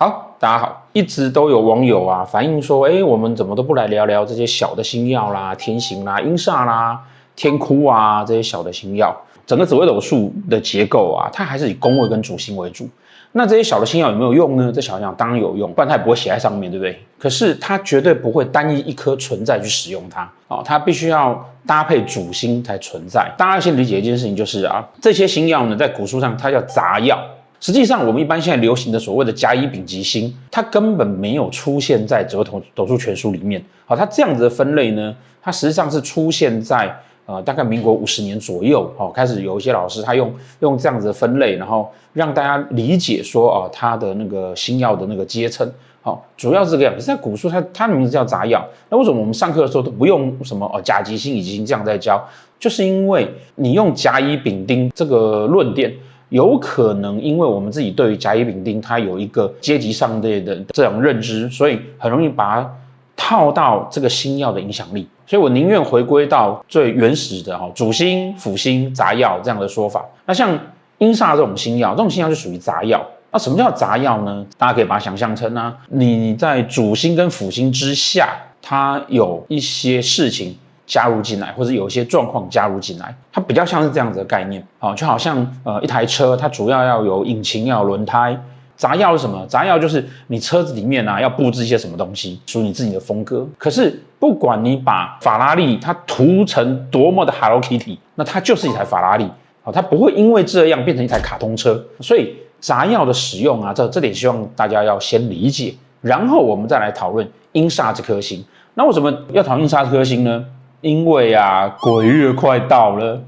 [0.00, 7.00] 好，大家好，一直都有网友啊反映说，哎，我们怎么都不来聊聊这些小的星曜啦、天刑啦、阴煞啦、
[7.34, 9.12] 天哭啊这些小的星曜。
[9.44, 12.88] 整个紫微斗数的结构啊，它还是以宫位跟主星为主。
[13.32, 14.70] 那这些小的星曜有没有用呢？
[14.72, 16.96] 这小星曜当然有用，不然它也不会写在上面，对不对？
[17.18, 23.28] 可是它绝对不会单一一颗存在去使用它哦，它必须要搭配主星才存在。
[23.36, 27.18] 大家先理解一件事情，就是啊，这些星曜呢，在古书上它叫杂曜。
[27.60, 33.60] 实际上，我们一般现在流行的所谓的甲乙丙级星，它根本没有出现在紫微斗数全书里面。
[33.84, 35.12] 好，它这样子的分类呢，
[35.42, 36.94] 它实际上是出现在
[37.26, 45.68] 呃大概民国五十年左右，哦，开始有一些老师他用用这样子的分类，然后让大家理解说啊，它的那个星曜的那个阶称，
[46.00, 47.04] 好，主要是这个样子。
[47.04, 52.24] 在古书它它的名字叫杂曜，那为什么我们上课的时候都不用什么哦甲级星、乙级星这样在教？
[52.60, 55.92] 就是因为你用甲乙丙丁这个论点。
[56.30, 62.74] 有可能，因为我们自己对于甲乙丙丁它有一个阶级上列的这种认知，所以很容易把它
[63.16, 65.08] 套到这个星曜的影响力。
[65.26, 70.04] 所以我宁愿回归到最原始的哈主星、辅星、杂曜这样的说法。
[70.24, 70.58] 那像
[70.98, 73.00] 阴煞这种星曜，这种星曜就属于杂曜。
[73.30, 74.46] 那什么叫杂曜呢？
[74.56, 78.30] 大家可以把它想象成啊，你在主星跟辅星之下，
[78.62, 80.56] 它有一些事情。
[80.88, 88.36] 加入进来，或者有一些状况加入进来，它比较像是这样子的概念啊，就好像呃一台车，它主要要有引擎，要有轮胎。
[88.74, 89.44] 杂曜是什么？
[89.48, 93.46] 杂曜就是你车子里面啊要布置一些什么东西，属于你自己的风格。
[93.58, 99.24] 可是不管你把法拉利它涂成多么的 Hello Kitty，那它就是一台法拉利
[99.64, 101.84] 啊，它不会因为这样变成一台卡通车。
[102.00, 108.44] 所以杂曜的使用啊，这这点希望大家要先理解，然后我们再来讨论英煞这颗星。
[108.74, 110.44] 那为什么要讨论阴煞这颗星呢？
[110.80, 113.20] 因为啊，鬼月快到了，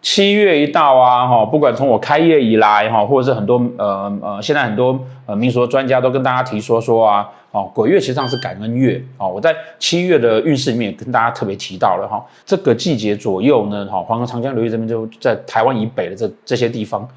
[0.00, 17.08] 七月一到啊，哈，不管从我开业以来，哈，或者是很多呃呃，现在很多呃民俗专家都跟大家提说说啊，哦，鬼月其实上是感恩月，哦，我在七月的运势里面也跟大家特别提到了哈，这个季节左右呢，哈，黄河、长江流域这边就在台湾以北的这这些地方。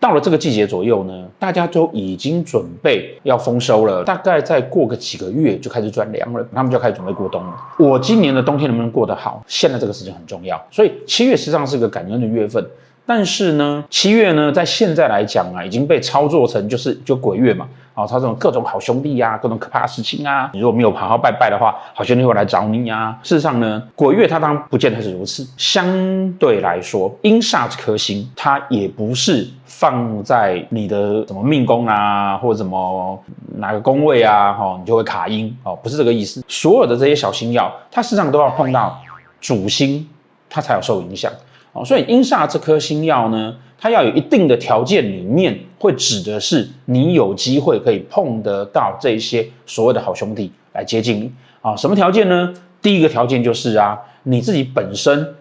[0.00, 7.54] 到了这个季节左右呢，大家都已经准备要丰收了，大概再过个几个月就开始转凉了，他们就开始准备过冬了。
[7.78, 12.64] 我今年的冬天能不能过得好，现在这个时间很重要，所以七月实际上是个感恩的月份。
[13.08, 25.42] 但是呢，七月呢，在现在来讲啊，已经被操作成就是就鬼月嘛，啊，他这种各种好兄弟呀、各种可怕的事情啊，你如果没有好好拜拜的话，好兄弟会来找你呀、事实上呢，鬼月它当然不见得是如此。
[25.56, 33.18] 相对来说，阴煞这颗星，它也不是放在你的什么命宫啊，或者什么
[33.56, 36.44] 哪个宫位啊，哈，你就会卡阴哦，不是这个意思。
[36.46, 39.00] 所有的这些小星曜，它事实上都要碰到
[39.40, 40.06] 主星，
[40.50, 41.32] 它才有受影响。
[41.72, 51.76] 哦，所以英煞这颗星耀呢，它要有一定的条件，里面会指的是你有机会可以碰得到这些所谓的好兄弟来接近你啊。
[51.76, 52.52] 什么条件呢？
[52.80, 55.34] 第一个条件就是啊，你自己本身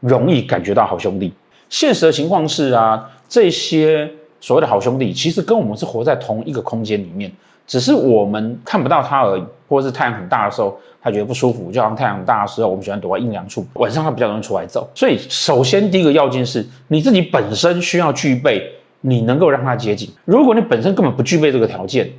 [0.00, 1.32] 容易感觉到好兄弟。
[1.68, 4.10] 现实的情况是啊，这些
[4.40, 7.32] 所谓的好兄弟其实跟我们是活在同一个空间里面。
[7.66, 14.88] 只是我们看不到它而已，或者是太阳很大的时候，它觉得不舒服，就好像太阳很大的时候，我们喜欢躲在阴凉处，晚上它比较容易出来走。
[14.94, 20.10] 所以，首先第一个要件是你自己本身需要具备，你能够让它接近。
[20.24, 22.10] 如果你本身根本不具备这个条件，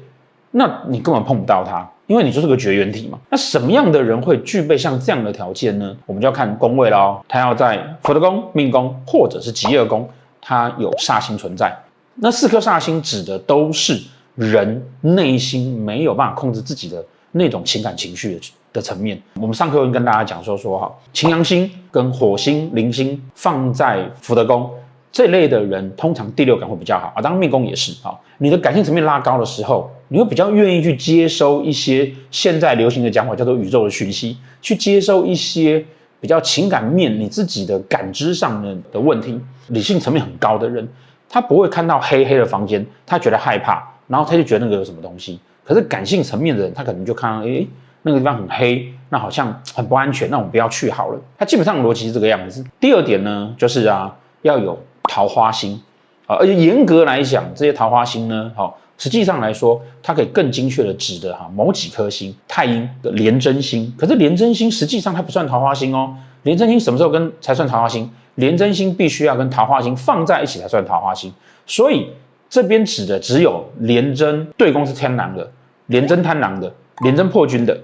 [0.52, 3.20] 那你根本碰不到它，因为你就是个绝缘体嘛。
[3.30, 5.96] 那什么样的人会具备像这样的条件呢？
[6.06, 10.10] 我们就要看宫位喽，他要在福德宫、命宫或者是疾厄宫，
[10.42, 11.78] 它有煞星存在。
[12.16, 14.02] 那四颗煞星指的都是。
[14.36, 18.42] 人内心没有办法控制自己的那种情感情绪的
[18.74, 24.68] 的层面，我们上课会跟大家讲说说哈，擎羊星跟火星、铃星放在福德宫
[25.12, 27.22] 这类的人，通常第六感会比较好啊。
[27.22, 28.18] 当然命宫也是啊。
[28.40, 35.86] 你的感性层面拉高的时候，你会比较愿意去接收一些现在流行的讲法叫做宇宙的讯息，去接收一些
[36.20, 39.40] 比较情感面你自己的感知上的的问题。
[39.68, 40.88] 理性层面很高的人，
[41.30, 43.88] 他不会看到黑黑的房间，他觉得害怕。
[44.14, 47.68] 然后他就觉得那个有什么东西，可是感性层面的人，他可能就看到，诶，
[48.04, 51.20] 那个地方很黑，那好像很不安全，那我们不要去好了。
[51.36, 52.64] 他基本上逻辑是这个样子。
[52.80, 54.80] 第二点呢，就是啊，要有
[55.10, 55.82] 桃花星
[56.28, 63.92] 啊，而且严格来讲，这些桃花星呢，好，实际上来说，它可以更精确的指的哈某几颗星，太阴的廉贞星。
[63.98, 68.08] 可是廉贞星实际上它不算桃花星哦，廉贞星什么时候跟才算桃花星？
[68.36, 71.34] 廉贞星必须要跟桃花星放在一起才算桃花星，
[71.66, 72.10] 所以。
[72.54, 75.52] 这边指的只有廉贞对宫是天狼的，
[75.88, 76.72] 廉贞贪狼的，
[77.02, 77.76] 廉贞破军的，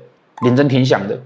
[0.43, 1.19] 廉贞天相的。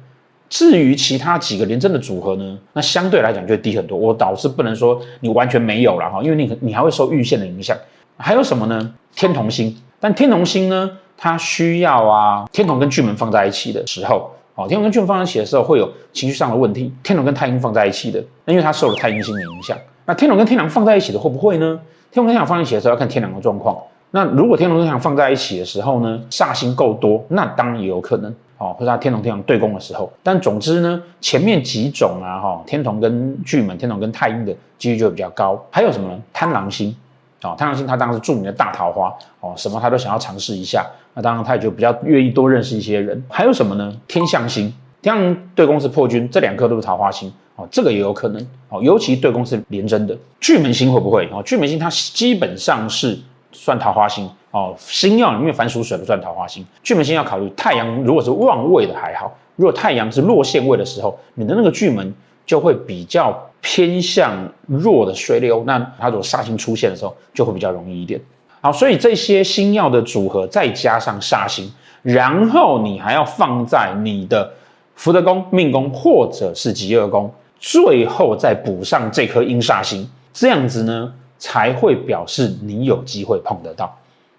[0.48, 3.98] 至于其他几个廉贞的组合呢，那相对来讲就会低很多。
[3.98, 7.76] 我倒是不能说你完全没有了哈，因为你你还会受遇限的影响。
[8.16, 8.94] 还有什么呢？
[9.14, 16.94] 天同星，但天同星呢，它需要啊，天同跟巨门放在一起的时候，哦，天同跟巨门放在一起的时候会有情绪上的问题。
[17.04, 19.78] 天同跟太阴放在一起的，那因为它受了太阴星的影响。
[20.06, 21.78] 那天同跟天狼放在一起的会不会呢？
[22.14, 23.76] 天同天梁放在一起的时候要看天梁的状况。
[24.12, 28.32] 那如果天同天梁放在一起的时候呢，煞星够多，那当然也有可能。
[28.60, 35.60] 哦，或者他天同天梁对宫的时候，但总之呢，前面几种啊，哈、天同跟巨门、天同跟太阴的几率就会比较高。
[35.72, 36.22] 还有什么呢？
[36.32, 36.96] 贪狼星，
[37.42, 40.86] 哦，贪狼星他当时著名的大桃花，哦，什么他都想要尝试一下。
[41.16, 43.22] 那当然他也就比较愿意多认识一些人。
[43.28, 43.92] 还有什么呢？
[44.08, 44.72] 天相星，
[45.04, 48.48] 天相对宫是破军，这两颗都是桃花星，哦，这个也有可能。
[48.70, 50.18] 哦，尤其对宫是廉贞的。
[50.40, 51.28] 巨门星会不会？
[51.32, 53.20] 哦，巨门星它基本上是
[53.52, 54.30] 算桃花星。
[54.52, 62.14] 哦，星曜里面凡属水不算桃花星，巨门星要考虑太阳如果是旺位的还好，如果太阳是落陷位的时候，你的那个巨门
[62.46, 64.32] 就会比较偏向
[64.68, 68.22] 弱的水流，那它如果煞星出现的时候就会比较容易一点。
[68.62, 71.68] 好，所以这些星曜的组合再加上煞星，
[72.04, 74.52] 然后你还要放在你的
[74.96, 83.96] 福德宫、命宫或者是疾厄宫，最后再补上这颗阴煞星，这样子呢才会表示你有机会碰得到。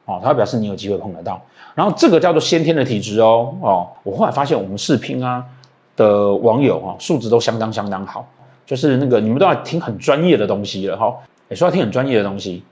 [0.06, 1.40] 哦，它会表示你有机会碰得到，
[1.74, 3.88] 然后这个叫做先天的体质哦哦。
[4.02, 5.42] 我后来发现我们视频啊
[5.96, 8.28] 的网友啊素质都相当相当好，
[8.66, 11.14] 就是那个你们都要听很专业的东西了哈。
[11.48, 12.62] 也说要听很专业的东西，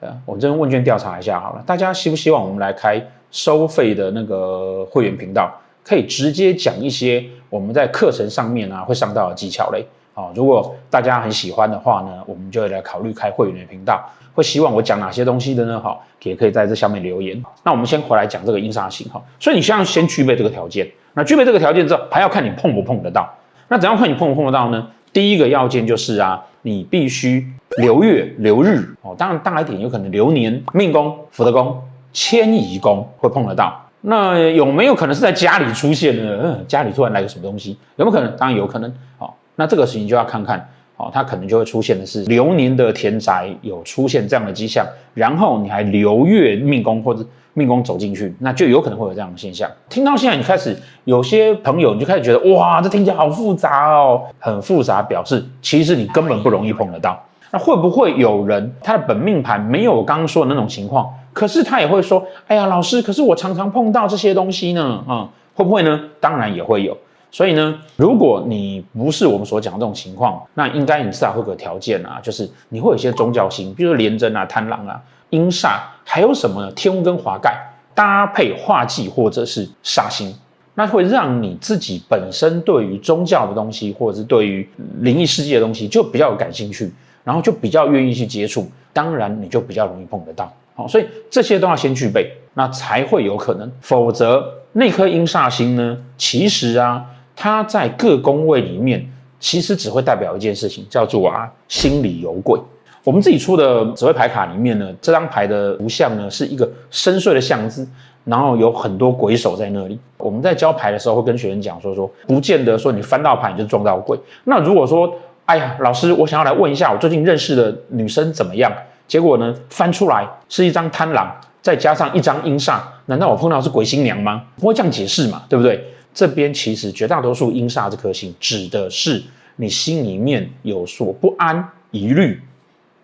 [0.00, 2.98] 呃，我们这边问卷调查一下好了，大家希不希望我们来开
[3.30, 5.52] 收费的那个会员频道，
[5.90, 9.84] 可以直接讲一些我们在课程上面啊会上到的技巧嘞
[10.14, 10.30] 啊？
[10.36, 14.00] 如果大家很喜欢的话呢，我们就会来考虑开会员的频道。
[14.32, 15.80] 会希望我讲哪些东西的呢？
[15.80, 17.42] 哈，也可以在这下面留言。
[17.64, 20.88] 那我们先回来讲这个阴煞星哈，所以你需要先具备这个条件。
[21.14, 23.28] 那具备这个条件之后，还要看你碰不碰得到。
[23.66, 24.86] 那怎样看你碰不碰得到呢？
[25.12, 27.44] 第一个要件就是啊，你必须
[27.78, 31.82] 流月流日哦，当然大一点有可能流年、命宫、福德宫、
[32.12, 33.84] 迁移宫会碰得到。
[34.02, 36.58] 那有没有可能是在家里出现呢？
[36.66, 38.36] 家里突然来个什么东西，有没有可能？
[38.36, 38.92] 当然有可能。
[39.18, 40.68] 好，那这个事情就要看看。
[40.96, 47.24] 哦，它可能就会出现的是流年的田宅有出现这样的迹象，然后你还流月命宫或者
[47.54, 49.66] 命宫走进去，那就有可能会有这样的现象。
[49.88, 57.18] 听到现在，你开始有些朋友你就开始觉得哇，这听起来好复杂哦，很复杂，表示其实你根本不容易碰得到。
[57.50, 65.04] 那会不会有人他的本命盘没有我刚刚说的那种情况，可是他也会说，哎呀，老师，可是我常常碰到这些东西呢？
[65.06, 66.00] 啊、会不会呢？
[66.20, 66.96] 当然也会有。
[67.32, 75.00] 所以呢，如果你不是我们所讲的这种情况，那应该你至少会有个条件啊，就是你会有一些宗教星，比如说廉贞啊、贪狼啊、
[75.30, 76.68] 阴煞，还有什么？
[76.72, 77.56] 天巫跟华盖
[77.94, 80.34] 搭配化忌或者是煞星，
[80.74, 84.68] 那会让你自己本身对于宗教的东西，或者是对于
[84.98, 86.92] 灵异世界的东西就比较有感兴趣，
[87.22, 90.52] 然后就比较愿意去接触，当然你就比较容易碰得到。
[90.80, 94.42] 好，所以这些都要先具备，那才会有可能，否则
[94.72, 97.04] 那颗阴煞星呢，其实啊。
[97.42, 99.02] 它在各宫位里面，
[99.38, 102.60] 其实只会代表一件事情，叫做啊，心里有鬼。
[103.02, 107.88] 我们自己出的紫微牌卡里面呢，这张牌的图像呢是一个深邃的巷子，
[108.24, 109.98] 然后有很多鬼手在那里。
[110.18, 114.18] 我们在教牌的时候会跟学生讲说说，不见得说你翻到牌你就撞到鬼。
[114.44, 115.10] 那如果说，
[115.46, 118.70] 哎呀，老师，我想要来问一下我最近认识的女生怎么样？
[119.10, 124.44] 结果呢，翻出来是一张贪狼，再加上一张阴煞，难道我碰到是鬼新娘吗？
[124.56, 125.84] 不会这样解释嘛，对不对？
[126.14, 129.20] 这边其实绝大多数阴煞这颗星指的是
[129.56, 132.40] 你心里面有所不安疑虑，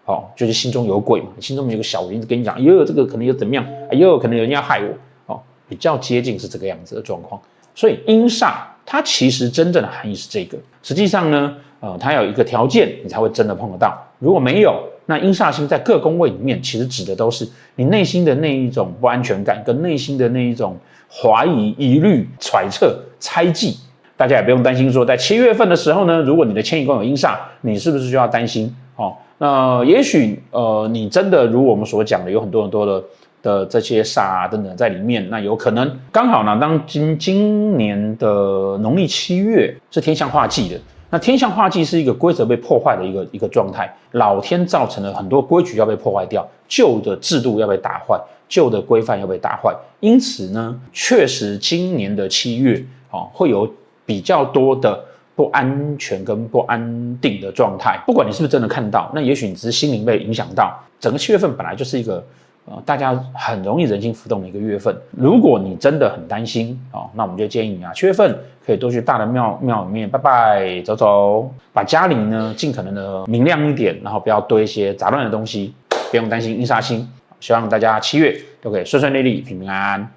[0.05, 3.67] 哦，就是心中有鬼嘛，你心中有个小人跟你讲，哎呦，这个可能又怎么样？
[3.91, 7.43] 哎呦，可能有人要害我，哦，比较接近是这个样子的状况。
[7.75, 8.53] 所以阴煞
[8.85, 20.77] 它其实真正的含义是这个，实际上呢，呃，它有一个条件你才会真的碰得到，如果没有，那阴煞星在各宫位里面其实指的都是你内心的那一种不安全感跟内心的那一种。
[21.09, 23.77] 怀疑、疑虑、揣测、猜忌，
[24.17, 24.93] 大家也不用担心。
[24.93, 28.75] 说在七月份的时候呢，如果你的迁移宫有阴煞，你是不是就要担心？
[28.97, 33.05] 哦，那也许呃，你真的如我们所讲的，有很多很多的
[33.41, 48.21] 的这些煞啊等等在里面，那有可能刚好呢，当今今年的农历七月是天象化忌的，那天象化忌是一个规则被破坏的一个一个状态，老天造成了很多规矩要被破坏掉，旧的制度要被打坏。
[48.49, 53.69] 旧的规范要被打坏，因此呢，确实今年的七月啊、会有
[54.05, 58.01] 比较多的不安全跟不安定的状态。
[58.07, 60.73] 不管你是不是真的看到，那也许你只是心灵被影响到。
[61.01, 62.25] 整个七月份本来就是一个
[62.67, 64.95] 呃，大家很容易人心浮动的一个月份。
[65.13, 75.73] 如果你真的很担心、哦，那我们就建议你啊，七月份可以多去大的庙庙里面拜拜走走，把家里呢尽可能的明亮一点，然后不要堆一些杂乱的东西，
[76.11, 77.09] 不用担心阴煞星。
[77.39, 80.11] 希望大家七月都可以顺顺利利、平平安安。